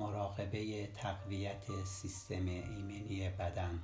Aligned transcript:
مراقبه 0.00 0.86
تقویت 0.86 1.84
سیستم 1.84 2.46
ایمنی 2.46 3.28
بدن. 3.28 3.82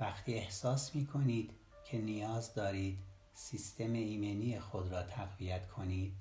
وقتی 0.00 0.34
احساس 0.34 0.94
می 0.94 1.06
کنید 1.06 1.50
که 1.84 1.98
نیاز 1.98 2.54
دارید 2.54 2.98
سیستم 3.34 3.92
ایمنی 3.92 4.60
خود 4.60 4.92
را 4.92 5.02
تقویت 5.02 5.68
کنید 5.68 6.12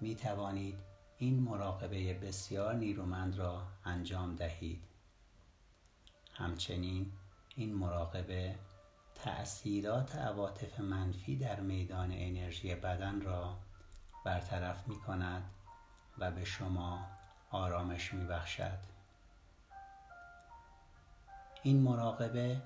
می 0.00 0.14
توانید 0.14 0.78
این 1.18 1.42
مراقبه 1.42 2.14
بسیار 2.14 2.74
نیرومند 2.74 3.38
را 3.38 3.62
انجام 3.84 4.36
دهید. 4.36 4.82
همچنین 6.32 7.12
این 7.56 7.74
مراقبه 7.74 8.54
تأثیرات 9.14 10.16
عواطف 10.16 10.80
منفی 10.80 11.36
در 11.36 11.60
میدان 11.60 12.12
انرژی 12.12 12.74
بدن 12.74 13.20
را 13.20 13.58
برطرف 14.24 14.88
می 14.88 15.00
کند 15.00 15.50
و 16.18 16.30
به 16.30 16.44
شما 16.44 17.06
آرامش 17.50 18.14
می 18.14 18.26
بخشد. 18.26 18.78
این 21.62 21.82
مراقبه 21.82 22.62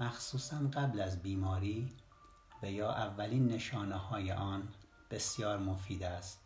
مخصوصا 0.00 0.56
قبل 0.56 1.00
از 1.00 1.22
بیماری 1.22 1.96
و 2.62 2.70
یا 2.70 2.92
اولین 2.92 3.48
نشانه 3.48 3.96
های 3.96 4.32
آن 4.32 4.68
بسیار 5.10 5.58
مفید 5.58 6.02
است 6.02 6.40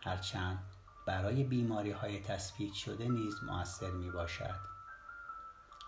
هرچند 0.00 0.58
برای 1.06 1.44
بیماری 1.44 1.90
های 1.90 2.20
تصفیق 2.20 2.72
شده 2.72 3.08
نیز 3.08 3.44
مؤثر 3.44 3.90
می 3.90 4.10
باشد 4.10 4.60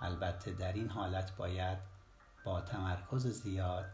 البته 0.01 0.53
در 0.53 0.73
این 0.73 0.89
حالت 0.89 1.37
باید 1.37 1.79
با 2.45 2.61
تمرکز 2.61 3.27
زیاد 3.27 3.85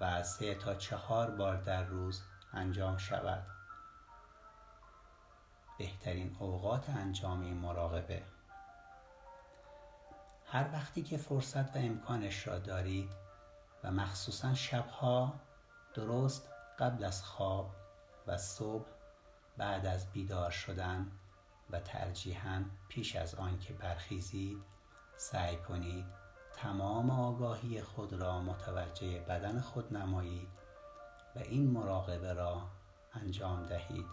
و 0.00 0.22
سه 0.22 0.54
تا 0.54 0.74
چهار 0.74 1.30
بار 1.30 1.56
در 1.56 1.84
روز 1.84 2.22
انجام 2.56 2.96
شود. 2.96 3.46
بهترین 5.78 6.36
اوقات 6.38 6.90
انجام 6.90 7.40
این 7.40 7.56
مراقبه. 7.56 8.22
هر 10.46 10.72
وقتی 10.72 11.02
که 11.02 11.16
فرصت 11.16 11.76
و 11.76 11.78
امکانش 11.78 12.46
را 12.46 12.58
دارید 12.58 13.10
و 13.84 13.90
مخصوصا 13.90 14.54
شبها 14.54 15.40
درست 15.94 16.48
قبل 16.78 17.04
از 17.04 17.24
خواب 17.24 17.74
و 18.26 18.38
صبح 18.38 18.86
بعد 19.56 19.86
از 19.86 20.12
بیدار 20.12 20.50
شدن 20.50 21.12
و 21.70 21.80
ترجیحاً 21.80 22.64
پیش 22.88 23.16
از 23.16 23.34
آنکه 23.34 23.72
برخیزید 23.72 24.62
سعی 25.16 25.56
کنید 25.56 26.06
تمام 26.56 27.10
آگاهی 27.10 27.82
خود 27.82 28.12
را 28.12 28.40
متوجه 28.40 29.20
بدن 29.20 29.60
خود 29.60 29.96
نمایید. 29.96 30.55
و 31.36 31.38
این 31.38 31.70
مراقبه 31.70 32.32
را 32.32 32.62
انجام 33.12 33.66
دهید. 33.66 34.06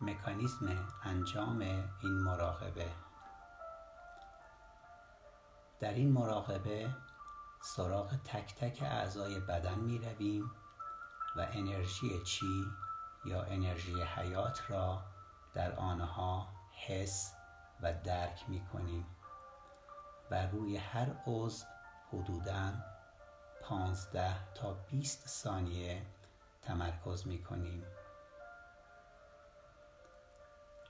مکانیزم 0.00 0.88
انجام 1.02 1.60
این 2.02 2.12
مراقبه. 2.12 2.90
در 5.80 5.92
این 5.92 6.12
مراقبه 6.12 6.90
سراغ 7.62 8.16
تک 8.16 8.54
تک 8.54 8.82
اعضای 8.82 9.40
بدن 9.40 9.78
می 9.78 9.98
رویم 9.98 10.50
و 11.36 11.46
انرژی 11.52 12.22
چی 12.22 12.64
یا 13.24 13.42
انرژی 13.42 14.02
حیات 14.02 14.70
را 14.70 15.02
در 15.54 15.72
آنها 15.72 16.48
حس 16.86 17.34
و 17.82 17.92
درک 17.92 18.44
می 18.48 18.66
کنیم 18.72 19.06
و 20.30 20.46
روی 20.46 20.76
هر 20.76 21.14
عضو 21.26 21.66
حدوداً 22.12 22.72
پانزده 23.62 24.54
تا 24.54 24.72
20 24.72 25.28
ثانیه 25.28 26.02
تمرکز 26.62 27.26
می 27.26 27.42
کنیم 27.42 27.84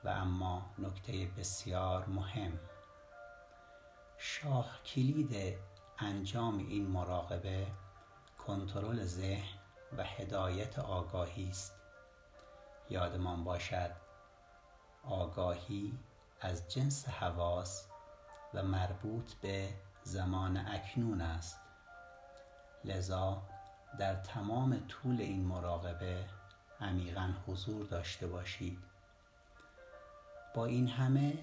و 0.04 0.08
اما 0.08 0.70
نکته 0.78 1.26
بسیار 1.38 2.06
مهم. 2.06 2.60
شاه 4.18 4.82
کلید 4.82 5.58
انجام 5.98 6.58
این 6.58 6.86
مراقبه 6.86 7.66
کنترل 8.38 9.04
ذهن 9.04 9.58
و 9.96 10.04
هدایت 10.04 10.78
آگاهی 10.78 11.48
است. 11.48 11.74
یادمان 12.90 13.44
باشد 13.44 13.90
آگاهی 15.04 15.98
از 16.40 16.68
جنس 16.68 17.08
حواس 17.08 17.86
و 18.54 18.62
مربوط 18.62 19.34
به 19.34 19.68
زمان 20.02 20.56
اکنون 20.56 21.20
است. 21.20 21.61
لذا 22.84 23.42
در 23.98 24.14
تمام 24.14 24.86
طول 24.88 25.20
این 25.20 25.44
مراقبه 25.44 26.24
عمیقا 26.80 27.34
حضور 27.46 27.86
داشته 27.86 28.26
باشید. 28.26 28.78
با 30.54 30.66
این 30.66 30.88
همه 30.88 31.38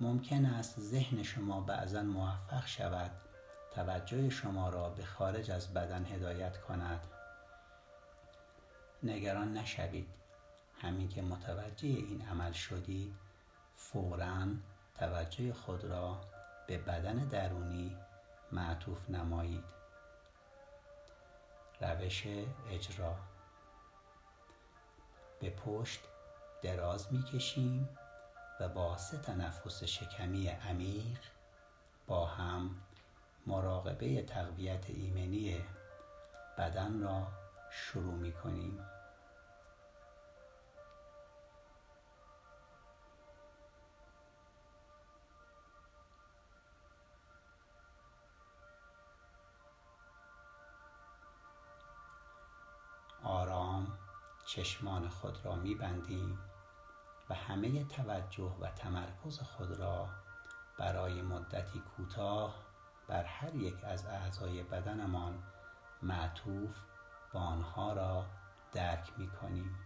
ممکن 0.00 0.44
است 0.44 0.80
ذهن 0.80 1.22
شما 1.22 1.60
بعضا 1.60 2.02
موفق 2.02 2.66
شود 2.66 3.10
توجه 3.74 4.30
شما 4.30 4.68
را 4.68 4.88
به 4.88 5.04
خارج 5.04 5.50
از 5.50 5.74
بدن 5.74 6.04
هدایت 6.04 6.60
کند. 6.60 7.00
نگران 9.02 9.52
نشوید. 9.52 10.08
همین 10.82 11.08
که 11.08 11.22
متوجه 11.22 11.88
این 11.88 12.22
عمل 12.22 12.52
شدید 12.52 13.14
فورا 13.76 14.46
توجه 14.94 15.52
خود 15.52 15.84
را 15.84 16.20
به 16.66 16.78
بدن 16.78 17.14
درونی 17.14 17.96
معطوف 18.52 19.10
نمایید. 19.10 19.79
روش 21.80 22.26
اجرا. 22.70 23.16
به 25.40 25.50
پشت 25.50 26.00
دراز 26.62 27.12
می 27.12 27.22
کشیم 27.22 27.88
و 28.60 28.68
با 28.68 28.96
سه 28.96 29.18
تنفس 29.18 29.84
شکمی 29.84 30.48
عمیق 30.48 31.18
با 32.06 32.26
هم 32.26 32.70
مراقبه 33.46 34.22
تقویت 34.22 34.90
ایمنی 34.90 35.64
بدن 36.58 37.02
را 37.02 37.26
شروع 37.70 38.14
می 38.14 38.32
کنیم 38.32 38.78
چشمان 54.50 55.08
خود 55.08 55.44
را 55.44 55.54
می 55.54 55.74
بندیم 55.74 56.38
و 57.30 57.34
همه 57.34 57.84
توجه 57.84 58.56
و 58.60 58.70
تمرکز 58.70 59.40
خود 59.40 59.72
را 59.72 60.08
برای 60.78 61.22
مدتی 61.22 61.80
کوتاه 61.80 62.54
بر 63.08 63.24
هر 63.24 63.54
یک 63.54 63.84
از 63.84 64.06
اعضای 64.06 64.62
بدنمان 64.62 65.42
معطوف 66.02 66.76
و 67.34 67.38
آنها 67.38 67.92
را 67.92 68.26
درک 68.72 69.12
می 69.18 69.30
کنیم 69.30 69.78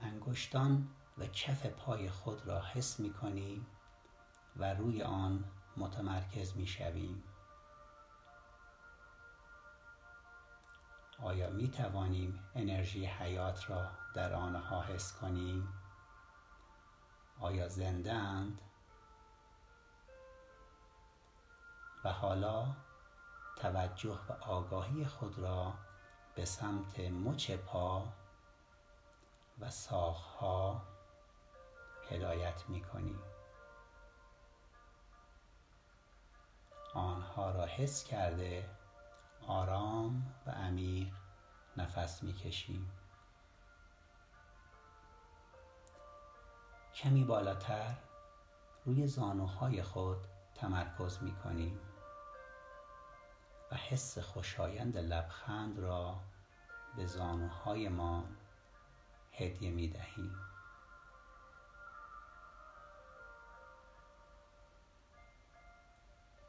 انگشتان 0.00 0.88
و 1.18 1.26
کف 1.26 1.66
پای 1.66 2.10
خود 2.10 2.46
را 2.46 2.60
حس 2.60 3.00
می 3.00 3.12
کنیم 3.12 3.66
و 4.56 4.74
روی 4.74 5.02
آن 5.02 5.44
متمرکز 5.76 6.56
می 6.56 6.66
آیا 11.22 11.50
می 11.50 11.70
توانیم 11.70 12.44
انرژی 12.54 13.06
حیات 13.06 13.70
را 13.70 13.88
در 14.14 14.34
آنها 14.34 14.82
حس 14.82 15.12
کنیم؟ 15.12 15.68
آیا 17.40 17.68
زنده 17.68 18.12
اند؟ 18.12 18.60
و 22.04 22.12
حالا 22.12 22.66
توجه 23.56 24.18
و 24.28 24.32
آگاهی 24.32 25.04
خود 25.04 25.38
را 25.38 25.74
به 26.34 26.44
سمت 26.44 27.00
مچ 27.00 27.50
پا 27.50 28.08
و 29.60 29.70
ساقها 29.70 30.82
هدایت 32.10 32.64
می 32.68 32.82
کنیم 32.82 33.18
آنها 36.94 37.50
را 37.50 37.66
حس 37.66 38.04
کرده 38.04 38.81
آرام 39.46 40.34
و 40.46 40.50
عمیق 40.50 41.12
نفس 41.76 42.22
می‌کشیم. 42.22 42.90
کمی 46.94 47.24
بالاتر 47.24 47.94
روی 48.84 49.06
زانوهای 49.06 49.82
خود 49.82 50.18
تمرکز 50.54 51.22
می 51.22 51.36
کنیم 51.36 51.80
و 53.72 53.74
حس 53.74 54.18
خوشایند 54.18 54.96
لبخند 54.96 55.78
را 55.78 56.20
به 56.96 57.06
زانوهای 57.06 57.88
ما 57.88 58.24
هدیه 59.32 59.70
می 59.70 59.88
دهیم 59.88 60.34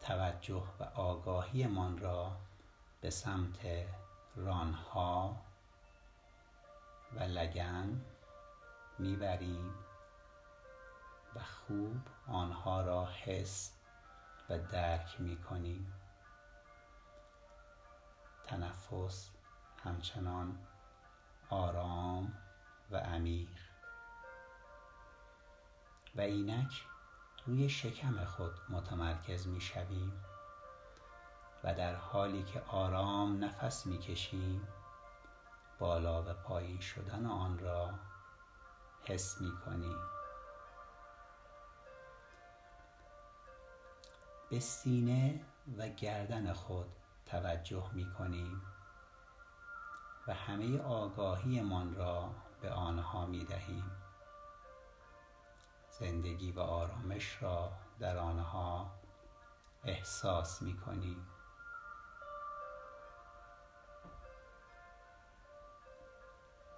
توجه 0.02 0.64
و 0.80 0.84
آگاهی 0.84 1.68
من 1.68 1.98
را 1.98 2.38
به 3.04 3.10
سمت 3.10 3.60
رانها 4.36 5.42
و 7.16 7.24
لگن 7.24 8.02
می‌بریم 9.00 9.74
و 11.36 11.40
خوب 11.40 11.98
آنها 12.28 12.82
را 12.82 13.06
حس 13.06 13.72
و 14.50 14.60
درک 14.60 15.22
می‌کنیم. 15.22 15.94
تنفس 18.44 19.32
همچنان 19.84 20.68
آرام 21.50 22.34
و 22.92 22.98
عمیق. 22.98 23.60
و 26.16 26.22
اینک 26.22 26.86
روی 27.46 27.70
شکم 27.70 28.26
خود 28.26 28.54
متمرکز 28.70 29.48
می 29.48 29.62
شویم 29.62 30.33
و 31.64 31.74
در 31.74 31.96
حالی 31.96 32.44
که 32.44 32.62
آرام 32.62 33.44
نفس 33.44 33.86
می 33.86 33.98
کشیم 33.98 34.68
بالا 35.80 36.24
و 36.24 36.34
پایین 36.34 36.80
شدن 36.80 37.26
آن 37.26 37.60
را 37.60 37.90
حس 39.06 39.42
می 39.42 39.52
کنیم 39.66 39.98
به 44.50 44.60
سینه 44.60 45.42
و 45.78 45.90
گردن 45.90 46.54
خود 46.54 46.96
توجه 47.26 47.90
می 47.94 48.14
کنیم 48.14 48.62
و 50.28 50.34
همه 50.34 50.82
آگاهیمان 50.82 51.96
را 51.96 52.30
به 52.62 52.72
آنها 52.72 53.26
می 53.26 53.46
دهیم 53.46 53.92
زندگی 55.90 56.52
و 56.52 56.60
آرامش 56.60 57.44
را 57.44 57.72
در 58.00 58.18
آنها 58.18 58.92
احساس 59.84 60.62
می 60.62 60.78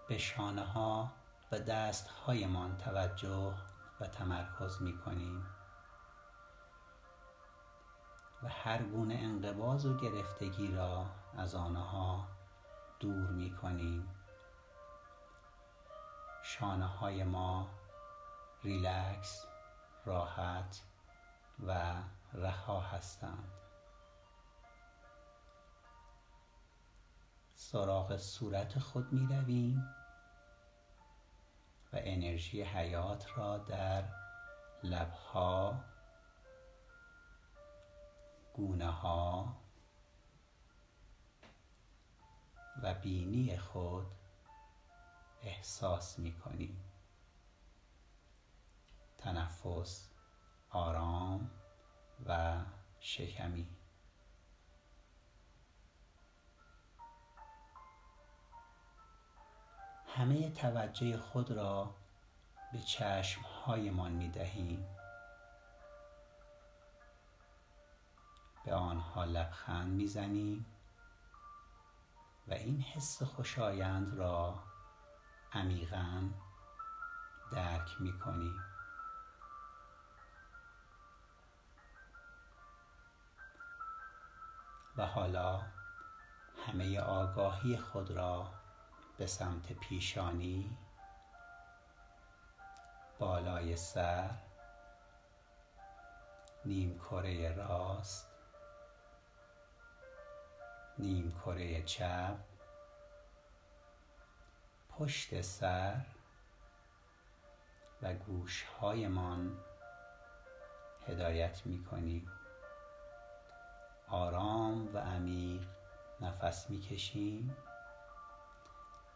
به 0.07 0.17
شانه 0.17 0.65
ها 0.65 1.11
و 1.51 1.59
دست 1.59 2.07
هایمان 2.07 2.77
توجه 2.77 3.53
و 3.99 4.07
تمرکز 4.07 4.81
می 4.81 4.97
کنیم 4.97 5.45
و 8.43 8.47
هر 8.49 8.83
گونه 8.83 9.15
انقباض 9.15 9.85
و 9.85 9.97
گرفتگی 9.97 10.71
را 10.71 11.05
از 11.37 11.55
آنها 11.55 12.27
دور 12.99 13.29
می 13.29 13.55
کنیم 13.55 14.09
شانه 16.43 16.85
های 16.85 17.23
ما 17.23 17.69
ریلکس 18.63 19.45
راحت 20.05 20.81
و 21.67 21.93
رها 22.33 22.79
هستند. 22.79 23.64
سراغ 27.71 28.17
صورت 28.17 28.79
خود 28.79 29.13
می 29.13 29.77
و 31.93 31.97
انرژی 32.01 32.61
حیات 32.63 33.37
را 33.37 33.57
در 33.57 34.03
لبها 34.83 35.83
گونه 38.53 38.91
ها 38.91 39.57
و 42.83 42.93
بینی 42.93 43.57
خود 43.57 44.05
احساس 45.41 46.19
می 46.19 46.33
کنیم 46.33 46.81
تنفس 49.17 50.09
آرام 50.69 51.51
و 52.25 52.61
شکمی. 52.99 53.84
همه 60.17 60.51
توجه 60.51 61.17
خود 61.17 61.51
را 61.51 61.95
به 62.73 62.79
چشمهایمان 62.79 64.11
می 64.11 64.29
دهیم 64.29 64.87
به 68.65 68.73
آنها 68.73 69.25
لبخند 69.25 69.93
می‌زنیم 69.93 70.65
و 72.47 72.53
این 72.53 72.81
حس 72.81 73.23
خوشایند 73.23 74.17
را 74.17 74.63
عمیقا 75.53 76.29
درک 77.51 78.01
می 78.01 78.19
کنیم 78.19 78.55
و 84.97 85.05
حالا 85.05 85.61
همه 86.67 86.99
آگاهی 86.99 87.77
خود 87.77 88.11
را 88.11 88.64
به 89.17 89.27
سمت 89.27 89.73
پیشانی. 89.73 90.77
بالای 93.19 93.75
سر. 93.75 94.29
نیم 96.65 96.99
کره 96.99 97.55
راست. 97.55 98.31
نیم 100.97 101.31
کره 101.45 101.83
چپ. 101.83 102.37
پشت 104.89 105.41
سر. 105.41 106.05
و 108.01 108.13
گوشهایمان 108.13 109.57
هدایت 111.07 111.65
می 111.65 111.83
کنیم 111.83 112.31
آرام 114.07 114.95
و 114.95 114.97
عمیق 114.97 115.67
نفس 116.21 116.69
می 116.69 116.79
کشیم 116.79 117.55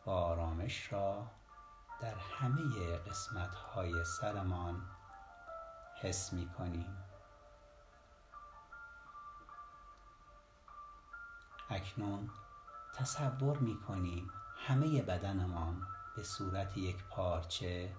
و 0.06 0.10
آرامش 0.10 0.94
را 0.94 1.28
در 2.02 2.16
همه 2.16 2.98
قسمت 2.98 3.56
های 3.56 4.06
سرمان 4.06 4.82
حس 6.02 6.34
می 6.34 6.50
کنیم 6.50 6.98
اکنون 11.70 12.30
تصور 12.96 13.58
می 13.58 13.80
کنیم 13.80 14.32
همه 14.58 15.02
بدنمان 15.02 15.88
به 16.16 16.24
صورت 16.24 16.78
یک 16.78 17.04
پارچه 17.04 17.96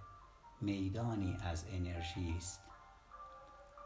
میدانی 0.61 1.39
از 1.43 1.65
انرژی 1.69 2.35
است 2.37 2.61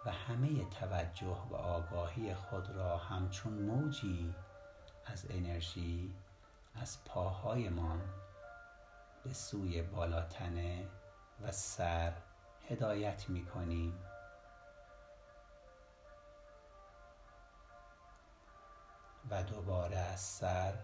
و 0.06 0.10
همه 0.10 0.64
توجه 0.64 1.46
و 1.50 1.55
آگاهی 1.55 2.34
خود 2.34 2.70
را 2.70 2.99
همچون 2.99 3.52
موجی 3.52 4.34
از 5.06 5.27
انرژی 5.31 6.15
از 6.74 7.04
پاهایمان 7.04 8.00
به 9.24 9.32
سوی 9.32 9.82
بالاتنه 9.82 10.88
و 11.43 11.52
سر 11.52 12.12
هدایت 12.69 13.28
می 13.28 13.44
کنیم 13.44 13.98
و 19.31 19.43
دوباره 19.43 19.96
از 19.96 20.20
سر 20.20 20.74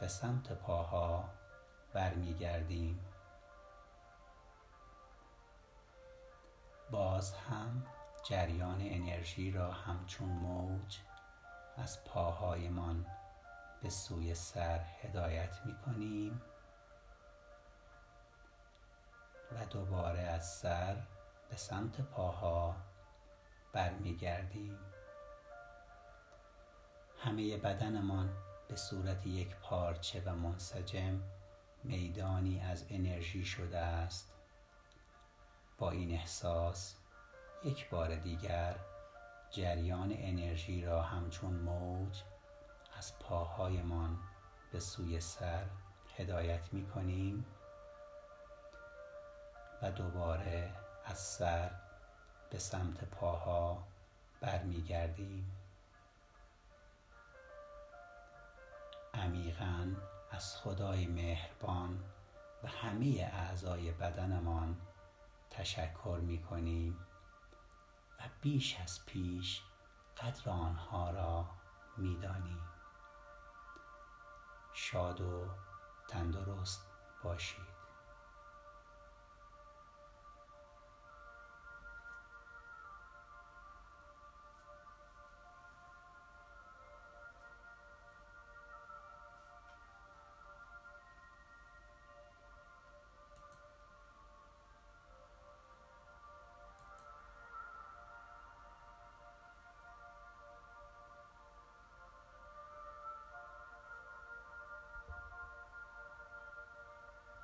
به 0.00 0.08
سمت 0.08 0.52
پاها 0.52 1.28
برمیگردیم. 1.92 3.04
باز 6.90 7.34
هم 7.34 7.86
جریان 8.24 8.80
انرژی 8.80 9.50
را 9.50 9.72
همچون 9.72 10.28
موج 10.28 10.98
از 11.76 12.04
پاهایمان 12.04 13.06
به 13.82 13.90
سوی 13.90 14.34
سر 14.34 14.80
هدایت 15.02 15.58
می 15.64 15.74
کنیم 15.86 16.42
و 19.52 19.64
دوباره 19.64 20.20
از 20.20 20.52
سر 20.54 20.96
به 21.50 21.56
سمت 21.56 22.00
پاها 22.00 22.76
برمیگردیم. 23.72 24.78
همه 27.18 27.56
بدنمان 27.56 28.32
به 28.68 28.76
صورت 28.76 29.26
یک 29.26 29.56
پارچه 29.56 30.22
و 30.26 30.34
منسجم 30.34 31.22
میدانی 31.84 32.60
از 32.60 32.86
انرژی 32.90 33.44
شده 33.44 33.78
است. 33.78 34.32
با 35.78 35.90
این 35.90 36.12
احساس 36.12 36.96
یک 37.64 37.90
بار 37.90 38.16
دیگر 38.16 38.76
جریان 39.50 40.12
انرژی 40.18 40.84
را 40.84 41.02
همچون 41.02 41.54
موج 41.54 42.22
از 42.98 43.18
پاهایمان 43.18 44.18
به 44.72 44.80
سوی 44.80 45.20
سر 45.20 45.66
هدایت 46.16 46.72
می 46.72 46.86
کنیم 46.86 47.46
و 49.82 49.90
دوباره 49.90 50.74
از 51.04 51.18
سر 51.18 51.70
به 52.50 52.58
سمت 52.58 53.04
پاها 53.04 53.86
برمیگردیم 54.40 55.52
عمیقا 59.14 59.94
از 60.30 60.56
خدای 60.56 61.06
مهربان 61.06 62.04
و 62.64 62.68
همه 62.68 63.30
اعضای 63.32 63.92
بدنمان 63.92 64.80
تشکر 65.50 66.18
می 66.22 66.42
کنیم 66.42 66.98
و 68.20 68.22
بیش 68.40 68.80
از 68.80 69.06
پیش 69.06 69.62
قدر 70.22 70.50
آنها 70.50 71.10
را 71.10 71.48
می 71.96 72.16
دانیم. 72.16 72.77
شاد 74.78 75.20
و 75.20 75.46
تندرست 76.08 76.86
باشید. 77.24 77.77